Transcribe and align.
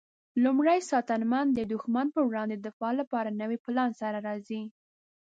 لومړی 0.43 0.79
ساتنمن 0.91 1.45
د 1.53 1.59
دښمن 1.73 2.07
پر 2.13 2.23
وړاندې 2.29 2.55
د 2.57 2.61
دفاع 2.67 2.91
لپاره 3.01 3.29
د 3.29 3.39
نوي 3.43 3.57
پلان 3.65 3.89
سره 4.01 4.17
راځي. 4.27 4.63